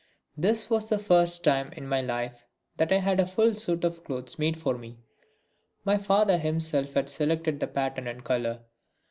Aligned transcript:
This 0.35 0.67
was 0.67 0.89
the 0.89 0.97
first 0.97 1.43
time 1.43 1.71
in 1.73 1.87
my 1.87 2.01
life 2.01 2.43
that 2.77 2.91
I 2.91 2.97
had 2.97 3.19
a 3.19 3.27
full 3.27 3.53
suit 3.53 3.83
of 3.83 4.03
clothes 4.03 4.39
made 4.39 4.57
for 4.57 4.75
me. 4.75 4.97
My 5.85 5.99
father 5.99 6.39
himself 6.39 6.95
had 6.95 7.07
selected 7.07 7.59
the 7.59 7.67
pattern 7.67 8.07
and 8.07 8.23
colour. 8.23 8.61